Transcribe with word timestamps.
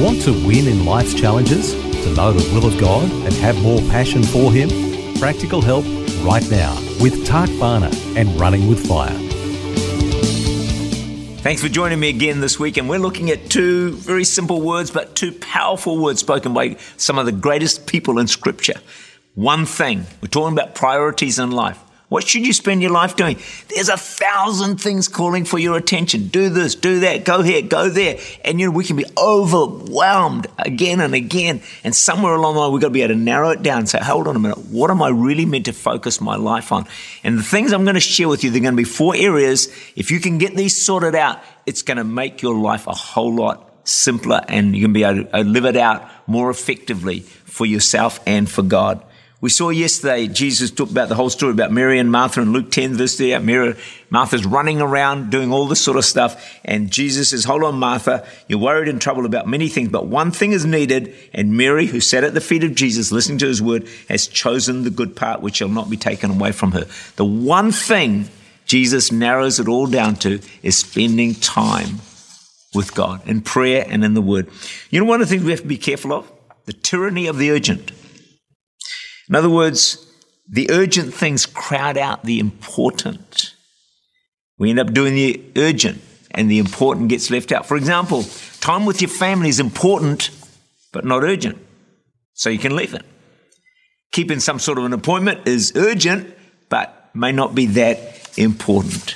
Want 0.00 0.22
to 0.22 0.32
win 0.32 0.66
in 0.66 0.86
life's 0.86 1.12
challenges? 1.12 1.74
To 1.74 2.14
know 2.14 2.32
the 2.32 2.54
will 2.54 2.64
of 2.64 2.80
God 2.80 3.04
and 3.10 3.34
have 3.34 3.60
more 3.62 3.80
passion 3.90 4.22
for 4.22 4.50
Him? 4.50 4.70
Practical 5.18 5.60
help 5.60 5.84
right 6.24 6.50
now 6.50 6.74
with 7.02 7.26
Tak 7.26 7.50
Bhana 7.60 7.90
and 8.16 8.40
Running 8.40 8.66
with 8.66 8.88
Fire. 8.88 9.14
Thanks 11.42 11.60
for 11.60 11.68
joining 11.68 12.00
me 12.00 12.08
again 12.08 12.40
this 12.40 12.58
week, 12.58 12.78
and 12.78 12.88
we're 12.88 12.98
looking 12.98 13.30
at 13.30 13.50
two 13.50 13.92
very 13.92 14.24
simple 14.24 14.62
words, 14.62 14.90
but 14.90 15.16
two 15.16 15.32
powerful 15.32 15.98
words 15.98 16.20
spoken 16.20 16.54
by 16.54 16.78
some 16.96 17.18
of 17.18 17.26
the 17.26 17.32
greatest 17.32 17.86
people 17.86 18.18
in 18.18 18.26
Scripture. 18.26 18.80
One 19.34 19.66
thing, 19.66 20.06
we're 20.22 20.28
talking 20.28 20.56
about 20.56 20.74
priorities 20.74 21.38
in 21.38 21.50
life. 21.50 21.78
What 22.10 22.26
should 22.26 22.44
you 22.44 22.52
spend 22.52 22.82
your 22.82 22.90
life 22.90 23.14
doing? 23.14 23.38
There's 23.68 23.88
a 23.88 23.96
thousand 23.96 24.78
things 24.78 25.06
calling 25.06 25.44
for 25.44 25.60
your 25.60 25.76
attention. 25.76 26.26
Do 26.26 26.48
this, 26.48 26.74
do 26.74 27.00
that, 27.00 27.24
go 27.24 27.40
here, 27.40 27.62
go 27.62 27.88
there. 27.88 28.18
And 28.44 28.58
you 28.58 28.66
know, 28.66 28.72
we 28.72 28.84
can 28.84 28.96
be 28.96 29.04
overwhelmed 29.16 30.48
again 30.58 31.00
and 31.00 31.14
again. 31.14 31.62
And 31.84 31.94
somewhere 31.94 32.34
along 32.34 32.54
the 32.54 32.60
line, 32.60 32.72
we've 32.72 32.82
got 32.82 32.88
to 32.88 32.92
be 32.92 33.02
able 33.02 33.14
to 33.14 33.20
narrow 33.20 33.50
it 33.50 33.62
down 33.62 33.78
and 33.78 33.88
say, 33.88 34.00
hold 34.00 34.26
on 34.26 34.34
a 34.34 34.40
minute, 34.40 34.58
what 34.58 34.90
am 34.90 35.00
I 35.00 35.10
really 35.10 35.44
meant 35.44 35.66
to 35.66 35.72
focus 35.72 36.20
my 36.20 36.34
life 36.34 36.72
on? 36.72 36.88
And 37.22 37.38
the 37.38 37.44
things 37.44 37.72
I'm 37.72 37.84
going 37.84 37.94
to 37.94 38.00
share 38.00 38.28
with 38.28 38.42
you, 38.42 38.50
they're 38.50 38.60
going 38.60 38.74
to 38.74 38.76
be 38.76 38.82
four 38.82 39.14
areas. 39.14 39.68
If 39.94 40.10
you 40.10 40.18
can 40.18 40.38
get 40.38 40.56
these 40.56 40.84
sorted 40.84 41.14
out, 41.14 41.40
it's 41.64 41.82
going 41.82 41.98
to 41.98 42.04
make 42.04 42.42
your 42.42 42.56
life 42.56 42.88
a 42.88 42.92
whole 42.92 43.36
lot 43.36 43.70
simpler 43.84 44.40
and 44.48 44.74
you 44.74 44.82
can 44.82 44.92
be 44.92 45.04
able 45.04 45.26
to 45.26 45.44
live 45.44 45.64
it 45.64 45.76
out 45.76 46.10
more 46.26 46.50
effectively 46.50 47.20
for 47.20 47.66
yourself 47.66 48.18
and 48.26 48.50
for 48.50 48.62
God. 48.62 49.04
We 49.42 49.48
saw 49.48 49.70
yesterday 49.70 50.26
Jesus 50.26 50.70
talked 50.70 50.92
about 50.92 51.08
the 51.08 51.14
whole 51.14 51.30
story 51.30 51.52
about 51.52 51.72
Mary 51.72 51.98
and 51.98 52.12
Martha 52.12 52.42
in 52.42 52.52
Luke 52.52 52.70
10 52.70 52.96
verse 52.96 53.16
38. 53.16 53.40
Mary, 53.40 53.74
Martha's 54.10 54.44
running 54.44 54.82
around 54.82 55.30
doing 55.30 55.50
all 55.50 55.66
this 55.66 55.80
sort 55.80 55.96
of 55.96 56.04
stuff. 56.04 56.58
And 56.62 56.90
Jesus 56.90 57.30
says, 57.30 57.44
hold 57.44 57.64
on, 57.64 57.76
Martha. 57.76 58.26
You're 58.48 58.58
worried 58.58 58.88
and 58.88 59.00
troubled 59.00 59.24
about 59.24 59.48
many 59.48 59.68
things, 59.68 59.88
but 59.88 60.06
one 60.06 60.30
thing 60.30 60.52
is 60.52 60.66
needed. 60.66 61.14
And 61.32 61.56
Mary, 61.56 61.86
who 61.86 62.00
sat 62.00 62.22
at 62.22 62.34
the 62.34 62.40
feet 62.42 62.64
of 62.64 62.74
Jesus 62.74 63.12
listening 63.12 63.38
to 63.38 63.46
his 63.46 63.62
word, 63.62 63.88
has 64.10 64.26
chosen 64.26 64.84
the 64.84 64.90
good 64.90 65.16
part 65.16 65.40
which 65.40 65.56
shall 65.56 65.68
not 65.68 65.88
be 65.88 65.96
taken 65.96 66.30
away 66.30 66.52
from 66.52 66.72
her. 66.72 66.84
The 67.16 67.24
one 67.24 67.72
thing 67.72 68.28
Jesus 68.66 69.10
narrows 69.10 69.58
it 69.58 69.68
all 69.68 69.86
down 69.86 70.16
to 70.16 70.40
is 70.62 70.76
spending 70.76 71.34
time 71.34 72.00
with 72.74 72.94
God 72.94 73.26
in 73.26 73.40
prayer 73.40 73.86
and 73.88 74.04
in 74.04 74.12
the 74.12 74.20
word. 74.20 74.50
You 74.90 75.00
know, 75.00 75.06
one 75.06 75.22
of 75.22 75.28
the 75.28 75.34
things 75.34 75.44
we 75.44 75.52
have 75.52 75.62
to 75.62 75.66
be 75.66 75.78
careful 75.78 76.12
of? 76.12 76.30
The 76.66 76.74
tyranny 76.74 77.26
of 77.26 77.38
the 77.38 77.50
urgent. 77.50 77.92
In 79.30 79.36
other 79.36 79.48
words, 79.48 80.04
the 80.48 80.70
urgent 80.72 81.14
things 81.14 81.46
crowd 81.46 81.96
out 81.96 82.24
the 82.24 82.40
important. 82.40 83.54
We 84.58 84.70
end 84.70 84.80
up 84.80 84.92
doing 84.92 85.14
the 85.14 85.40
urgent 85.56 86.02
and 86.32 86.50
the 86.50 86.58
important 86.58 87.08
gets 87.08 87.30
left 87.30 87.52
out. 87.52 87.64
For 87.64 87.76
example, 87.76 88.24
time 88.60 88.86
with 88.86 89.00
your 89.00 89.08
family 89.08 89.48
is 89.48 89.60
important, 89.60 90.30
but 90.92 91.04
not 91.04 91.22
urgent. 91.22 91.58
So 92.34 92.50
you 92.50 92.58
can 92.58 92.74
leave 92.74 92.92
it. 92.92 93.04
Keeping 94.10 94.40
some 94.40 94.58
sort 94.58 94.78
of 94.78 94.84
an 94.84 94.92
appointment 94.92 95.46
is 95.46 95.72
urgent, 95.76 96.34
but 96.68 97.10
may 97.14 97.30
not 97.30 97.54
be 97.54 97.66
that 97.66 98.36
important. 98.36 99.14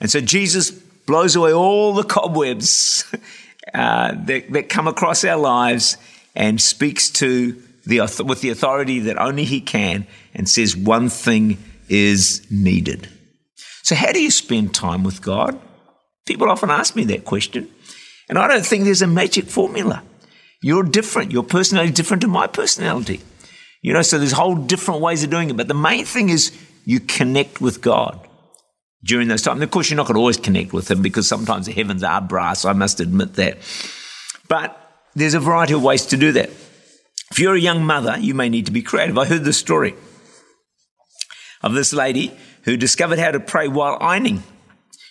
And 0.00 0.10
so 0.10 0.22
Jesus 0.22 0.70
blows 0.70 1.36
away 1.36 1.52
all 1.52 1.92
the 1.92 2.04
cobwebs 2.04 3.04
uh, 3.74 4.14
that, 4.24 4.50
that 4.52 4.70
come 4.70 4.88
across 4.88 5.22
our 5.22 5.36
lives 5.36 5.98
and 6.34 6.58
speaks 6.58 7.10
to 7.10 7.62
the, 7.90 8.24
with 8.24 8.40
the 8.40 8.50
authority 8.50 9.00
that 9.00 9.18
only 9.18 9.44
he 9.44 9.60
can 9.60 10.06
and 10.34 10.48
says 10.48 10.76
one 10.76 11.08
thing 11.08 11.58
is 11.88 12.46
needed. 12.50 13.08
So, 13.82 13.94
how 13.94 14.12
do 14.12 14.22
you 14.22 14.30
spend 14.30 14.74
time 14.74 15.02
with 15.04 15.20
God? 15.22 15.60
People 16.26 16.50
often 16.50 16.70
ask 16.70 16.94
me 16.94 17.04
that 17.04 17.24
question. 17.24 17.68
And 18.28 18.38
I 18.38 18.46
don't 18.46 18.64
think 18.64 18.84
there's 18.84 19.02
a 19.02 19.06
magic 19.06 19.46
formula. 19.46 20.02
You're 20.62 20.84
different. 20.84 21.32
Your 21.32 21.42
personality 21.42 21.90
is 21.90 21.96
different 21.96 22.20
to 22.22 22.28
my 22.28 22.46
personality. 22.46 23.20
You 23.82 23.92
know, 23.92 24.02
so 24.02 24.18
there's 24.18 24.32
whole 24.32 24.54
different 24.54 25.00
ways 25.00 25.24
of 25.24 25.30
doing 25.30 25.50
it. 25.50 25.56
But 25.56 25.68
the 25.68 25.74
main 25.74 26.04
thing 26.04 26.28
is 26.28 26.56
you 26.84 27.00
connect 27.00 27.60
with 27.60 27.80
God 27.80 28.20
during 29.02 29.28
those 29.28 29.42
times. 29.42 29.56
And 29.56 29.64
of 29.64 29.70
course, 29.70 29.90
you're 29.90 29.96
not 29.96 30.06
going 30.06 30.14
to 30.14 30.20
always 30.20 30.36
connect 30.36 30.72
with 30.72 30.90
Him 30.90 31.02
because 31.02 31.26
sometimes 31.26 31.66
the 31.66 31.72
heavens 31.72 32.04
are 32.04 32.20
brass. 32.20 32.64
I 32.64 32.74
must 32.74 33.00
admit 33.00 33.34
that. 33.34 33.58
But 34.48 34.76
there's 35.14 35.34
a 35.34 35.40
variety 35.40 35.72
of 35.72 35.82
ways 35.82 36.06
to 36.06 36.16
do 36.16 36.32
that. 36.32 36.50
If 37.30 37.38
you're 37.38 37.54
a 37.54 37.60
young 37.60 37.84
mother, 37.84 38.18
you 38.18 38.34
may 38.34 38.48
need 38.48 38.66
to 38.66 38.72
be 38.72 38.82
creative. 38.82 39.16
I 39.16 39.24
heard 39.24 39.44
the 39.44 39.52
story 39.52 39.94
of 41.62 41.74
this 41.74 41.92
lady 41.92 42.36
who 42.64 42.76
discovered 42.76 43.20
how 43.20 43.30
to 43.30 43.38
pray 43.38 43.68
while 43.68 43.96
ironing. 44.00 44.42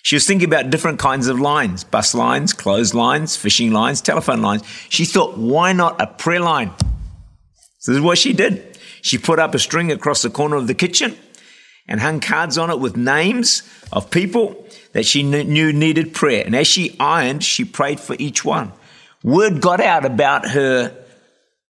She 0.03 0.17
was 0.17 0.27
thinking 0.27 0.49
about 0.49 0.69
different 0.69 0.99
kinds 0.99 1.27
of 1.27 1.39
lines 1.39 1.85
bus 1.85 2.13
lines, 2.13 2.51
clothes 2.51 2.93
lines, 2.93 3.37
fishing 3.37 3.71
lines, 3.71 4.01
telephone 4.01 4.41
lines. 4.41 4.63
She 4.89 5.05
thought, 5.05 5.37
why 5.37 5.71
not 5.71 6.01
a 6.01 6.07
prayer 6.07 6.41
line? 6.41 6.71
So 7.79 7.93
this 7.93 7.99
is 7.99 8.01
what 8.01 8.17
she 8.17 8.33
did. 8.33 8.77
She 9.01 9.17
put 9.17 9.39
up 9.39 9.55
a 9.55 9.59
string 9.59 9.89
across 9.89 10.21
the 10.21 10.29
corner 10.29 10.57
of 10.57 10.67
the 10.67 10.73
kitchen 10.73 11.17
and 11.87 12.01
hung 12.01 12.19
cards 12.19 12.57
on 12.57 12.69
it 12.69 12.79
with 12.79 12.97
names 12.97 13.63
of 13.93 14.11
people 14.11 14.67
that 14.91 15.05
she 15.05 15.23
knew 15.23 15.71
needed 15.71 16.13
prayer. 16.13 16.43
And 16.45 16.53
as 16.53 16.67
she 16.67 16.97
ironed, 16.99 17.45
she 17.45 17.63
prayed 17.63 17.99
for 18.01 18.17
each 18.19 18.43
one. 18.43 18.73
Word 19.23 19.61
got 19.61 19.79
out 19.79 20.05
about 20.05 20.49
her 20.49 21.05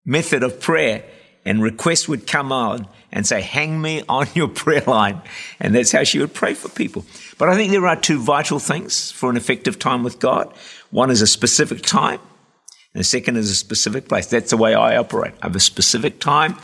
method 0.10 0.42
of 0.42 0.60
prayer 0.60 1.04
and 1.46 1.62
requests 1.62 2.08
would 2.08 2.26
come 2.26 2.52
on 2.52 2.88
and 3.12 3.26
say, 3.26 3.42
hang 3.42 3.80
me 3.80 4.04
on 4.10 4.28
your 4.34 4.48
prayer 4.64 4.82
line. 4.82 5.22
And 5.60 5.74
that's 5.76 5.92
how 5.92 6.04
she 6.04 6.20
would 6.20 6.34
pray 6.34 6.54
for 6.54 6.68
people. 6.70 7.06
But 7.38 7.50
I 7.50 7.56
think 7.56 7.72
there 7.72 7.88
are 7.88 7.96
two 7.96 8.20
vital 8.20 8.60
things 8.60 9.12
for 9.12 9.30
an 9.30 9.38
effective 9.38 9.80
time 9.80 10.04
with 10.04 10.20
God. 10.20 10.52
One 10.90 11.12
is 11.12 11.22
a 11.22 11.28
specific 11.28 11.84
time, 11.84 12.20
and 12.94 13.02
the 13.02 13.04
second 13.04 13.38
is 13.38 13.52
a 13.52 13.56
specific 13.56 14.08
place. 14.08 14.26
That's 14.26 14.50
the 14.50 14.58
way 14.58 14.74
I 14.74 14.98
operate. 14.98 15.34
I 15.42 15.46
have 15.48 15.56
a 15.56 15.60
specific 15.60 16.20
time 16.20 16.58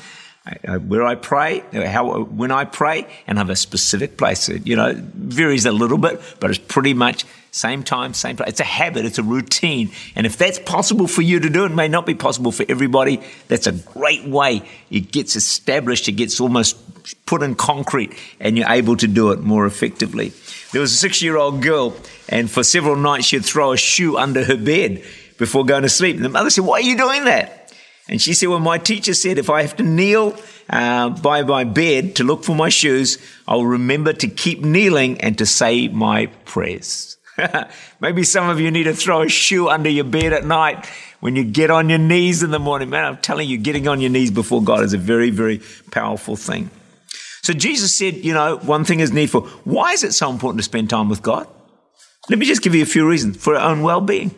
uh, 0.68 0.78
where 0.78 1.04
I 1.04 1.16
pray, 1.16 1.64
how 1.74 2.24
when 2.24 2.52
I 2.52 2.66
pray, 2.66 3.08
and 3.28 3.38
I 3.38 3.42
have 3.42 3.50
a 3.50 3.56
specific 3.56 4.18
place. 4.18 4.48
It, 4.48 4.68
you 4.68 4.76
know, 4.76 4.94
varies 4.96 5.66
a 5.66 5.72
little 5.72 5.98
bit, 5.98 6.22
but 6.40 6.50
it's 6.50 6.60
pretty 6.60 6.94
much 6.94 7.26
same 7.52 7.84
time, 7.84 8.14
same 8.14 8.36
place. 8.36 8.50
It's 8.50 8.60
a 8.60 8.66
habit, 8.66 9.06
it's 9.06 9.18
a 9.18 9.24
routine. 9.24 9.92
And 10.16 10.26
if 10.26 10.38
that's 10.38 10.60
possible 10.60 11.08
for 11.08 11.22
you 11.22 11.40
to 11.40 11.50
do, 11.50 11.66
it 11.66 11.72
may 11.72 11.88
not 11.88 12.06
be 12.06 12.14
possible 12.14 12.52
for 12.52 12.66
everybody. 12.68 13.22
That's 13.48 13.66
a 13.66 13.72
great 13.72 14.26
way. 14.26 14.62
It 14.92 15.12
gets 15.12 15.36
established, 15.36 16.08
it 16.08 16.14
gets 16.14 16.40
almost 16.40 16.78
put 17.26 17.42
in 17.42 17.56
concrete, 17.56 18.14
and 18.40 18.58
you're 18.58 18.70
able 18.70 18.98
to 18.98 19.08
do 19.08 19.32
it 19.32 19.40
more 19.40 19.66
effectively. 19.66 20.34
There 20.74 20.82
was 20.82 20.92
a 20.92 20.98
six 20.98 21.24
year 21.24 21.38
old 21.38 21.62
girl, 21.62 21.96
and 22.30 22.52
for 22.52 22.64
several 22.64 22.98
nights 22.98 23.26
she'd 23.26 23.46
throw 23.46 23.72
a 23.72 23.78
shoe 23.78 24.18
under 24.18 24.44
her 24.44 24.58
bed 24.58 25.04
before 25.38 25.66
going 25.66 25.84
to 25.84 25.90
sleep. 25.90 26.18
And 26.18 26.26
the 26.26 26.30
mother 26.30 26.50
said, 26.50 26.66
Why 26.66 26.80
are 26.80 26.82
you 26.82 26.98
doing 26.98 27.26
that? 27.26 27.65
And 28.08 28.22
she 28.22 28.34
said, 28.34 28.50
Well, 28.50 28.60
my 28.60 28.78
teacher 28.78 29.14
said 29.14 29.38
if 29.38 29.50
I 29.50 29.62
have 29.62 29.76
to 29.78 29.84
kneel 29.84 30.38
uh, 30.70 31.10
by 31.10 31.42
my 31.44 31.64
bed 31.64 32.16
to 32.18 32.24
look 32.24 32.44
for 32.44 32.56
my 32.56 32.70
shoes, 32.70 33.18
I'll 33.48 33.66
remember 33.66 34.14
to 34.14 34.28
keep 34.28 34.62
kneeling 34.62 35.22
and 35.22 35.38
to 35.38 35.46
say 35.46 35.88
my 35.88 36.28
prayers. 36.46 37.18
Maybe 38.00 38.24
some 38.24 38.50
of 38.50 38.60
you 38.60 38.72
need 38.72 38.84
to 38.84 38.94
throw 38.94 39.24
a 39.24 39.30
shoe 39.30 39.70
under 39.70 39.90
your 39.90 40.06
bed 40.06 40.34
at 40.34 40.46
night 40.46 40.86
when 41.20 41.36
you 41.36 41.44
get 41.44 41.72
on 41.72 41.90
your 41.90 42.00
knees 42.00 42.44
in 42.44 42.52
the 42.52 42.60
morning. 42.60 42.90
Man, 42.90 43.06
I'm 43.06 43.18
telling 43.18 43.50
you, 43.50 43.58
getting 43.58 43.88
on 43.88 44.00
your 44.00 44.12
knees 44.12 44.32
before 44.32 44.64
God 44.64 44.84
is 44.84 44.94
a 44.94 44.98
very, 44.98 45.32
very 45.32 45.62
powerful 45.92 46.36
thing. 46.36 46.70
So 47.42 47.54
Jesus 47.54 47.96
said, 47.96 48.16
you 48.24 48.34
know, 48.34 48.58
one 48.58 48.86
thing 48.86 49.02
is 49.02 49.12
needful. 49.12 49.42
Why 49.66 49.92
is 49.92 50.04
it 50.04 50.14
so 50.14 50.32
important 50.32 50.60
to 50.60 50.64
spend 50.64 50.90
time 50.90 51.10
with 51.10 51.22
God? 51.22 51.48
Let 52.30 52.40
me 52.40 52.46
just 52.46 52.62
give 52.62 52.74
you 52.74 52.82
a 52.82 52.88
few 52.88 53.08
reasons 53.08 53.38
for 53.38 53.56
our 53.56 53.70
own 53.70 53.82
well 53.82 54.02
being. 54.02 54.34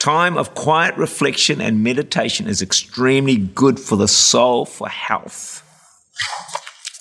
Time 0.00 0.38
of 0.38 0.54
quiet 0.54 0.96
reflection 0.96 1.60
and 1.60 1.84
meditation 1.84 2.48
is 2.48 2.62
extremely 2.62 3.36
good 3.36 3.78
for 3.78 3.96
the 3.96 4.08
soul, 4.08 4.64
for 4.64 4.88
health. 4.88 5.62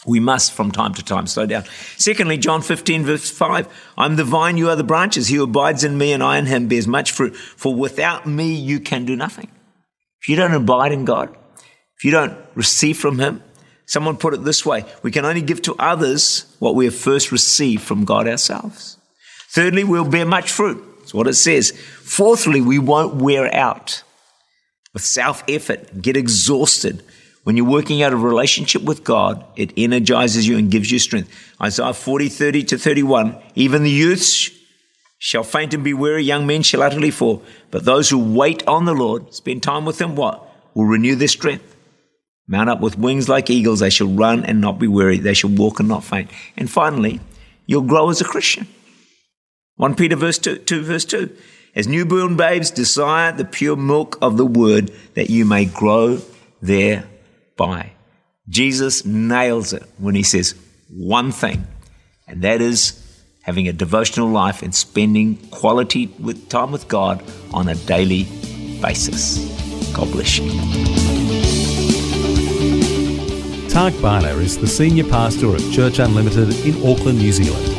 We 0.06 0.20
must 0.20 0.52
from 0.52 0.72
time 0.72 0.94
to 0.96 1.04
time 1.04 1.26
slow 1.26 1.46
down. 1.46 1.64
Secondly, 1.96 2.38
John 2.38 2.62
15, 2.62 3.06
verse 3.06 3.32
5 3.32 3.94
I'm 3.98 4.18
the 4.18 4.26
vine, 4.26 4.58
you 4.58 4.70
are 4.70 4.76
the 4.76 4.84
branches. 4.84 5.28
He 5.28 5.38
who 5.38 5.44
abides 5.44 5.86
in 5.86 5.98
me 5.98 6.12
and 6.12 6.22
I 6.22 6.40
in 6.40 6.46
him 6.46 6.68
bears 6.68 6.88
much 6.88 7.12
fruit, 7.12 7.38
for 7.38 7.74
without 7.74 8.26
me 8.26 8.54
you 8.54 8.82
can 8.82 9.06
do 9.06 9.16
nothing. 9.16 9.50
If 10.22 10.28
you 10.28 10.36
don't 10.36 10.54
abide 10.54 10.92
in 10.92 11.06
God, 11.06 11.34
if 11.96 12.04
you 12.04 12.12
don't 12.12 12.38
receive 12.54 12.98
from 12.98 13.18
him, 13.18 13.42
someone 13.86 14.18
put 14.18 14.34
it 14.34 14.44
this 14.44 14.66
way 14.66 14.84
we 15.04 15.12
can 15.12 15.24
only 15.24 15.42
give 15.42 15.62
to 15.62 15.76
others 15.80 16.54
what 16.60 16.76
we 16.76 16.84
have 16.84 16.96
first 16.96 17.32
received 17.32 17.82
from 17.82 18.04
God 18.04 18.28
ourselves. 18.28 18.98
Thirdly, 19.52 19.86
we'll 19.86 20.04
bear 20.04 20.26
much 20.26 20.52
fruit. 20.52 20.84
What 21.14 21.28
it 21.28 21.34
says. 21.34 21.72
Fourthly, 21.72 22.62
we 22.62 22.80
won't 22.80 23.16
wear 23.16 23.54
out 23.54 24.04
with 24.94 25.04
self 25.04 25.44
effort, 25.48 26.02
get 26.02 26.18
exhausted. 26.18 27.04
When 27.44 27.56
you're 27.56 27.66
working 27.66 28.04
out 28.04 28.14
a 28.14 28.18
relationship 28.18 28.84
with 28.84 29.04
God, 29.04 29.44
it 29.56 29.74
energizes 29.78 30.48
you 30.48 30.58
and 30.58 30.70
gives 30.70 30.92
you 30.92 31.00
strength. 31.00 31.34
Isaiah 31.62 31.94
40, 31.94 32.30
30 32.30 32.64
to 32.66 32.78
31. 32.78 33.36
Even 33.56 33.84
the 33.84 33.90
youths 33.90 34.52
shall 35.18 35.44
faint 35.44 35.74
and 35.74 35.84
be 35.84 35.94
weary, 35.94 36.24
young 36.24 36.46
men 36.46 36.64
shall 36.64 36.84
utterly 36.84 37.12
fall. 37.12 37.44
But 37.72 37.86
those 37.86 38.10
who 38.10 38.34
wait 38.34 38.68
on 38.68 38.86
the 38.86 38.94
Lord, 38.94 39.34
spend 39.34 39.64
time 39.64 39.86
with 39.86 40.00
Him, 40.00 40.16
what? 40.16 40.46
Will 40.74 40.86
renew 40.86 41.16
their 41.16 41.28
strength. 41.28 41.76
Mount 42.48 42.70
up 42.70 42.82
with 42.82 42.98
wings 42.98 43.30
like 43.30 43.50
eagles. 43.50 43.80
They 43.80 43.90
shall 43.90 44.08
run 44.08 44.44
and 44.44 44.60
not 44.60 44.80
be 44.80 44.88
weary. 44.88 45.20
They 45.20 45.34
shall 45.34 45.52
walk 45.52 45.80
and 45.80 45.88
not 45.88 46.04
faint. 46.04 46.32
And 46.58 46.70
finally, 46.70 47.20
you'll 47.68 47.84
grow 47.84 48.10
as 48.10 48.22
a 48.22 48.26
Christian. 48.26 48.68
1 49.80 49.96
Peter 49.96 50.18
verse 50.18 50.38
2, 50.38 50.58
2 50.58 50.82
verse 50.84 51.06
2. 51.06 51.34
As 51.74 51.88
newborn 51.88 52.36
babes 52.36 52.70
desire 52.70 53.32
the 53.32 53.46
pure 53.46 53.78
milk 53.78 54.18
of 54.22 54.36
the 54.36 54.46
word 54.46 54.92
that 55.14 55.30
you 55.30 55.46
may 55.46 55.64
grow 55.64 56.20
thereby. 56.62 57.94
Jesus 58.50 59.06
nails 59.06 59.72
it 59.72 59.84
when 59.98 60.16
he 60.16 60.24
says 60.24 60.54
one 60.90 61.32
thing, 61.32 61.66
and 62.28 62.42
that 62.42 62.60
is 62.60 63.02
having 63.44 63.70
a 63.70 63.72
devotional 63.72 64.28
life 64.28 64.62
and 64.62 64.76
spending 64.76 65.38
quality 65.50 66.08
with 66.20 66.50
time 66.50 66.74
with 66.74 66.90
God 66.90 67.24
on 67.54 67.70
a 67.70 67.76
daily 67.76 68.24
basis. 68.82 69.38
God 69.94 70.12
bless 70.12 70.40
you. 70.40 70.52
Tak 73.70 73.94
Bhana 74.02 74.36
is 74.40 74.58
the 74.58 74.68
senior 74.68 75.06
pastor 75.06 75.56
of 75.56 75.72
Church 75.72 76.00
Unlimited 76.00 76.54
in 76.66 76.76
Auckland, 76.86 77.20
New 77.20 77.32
Zealand. 77.32 77.79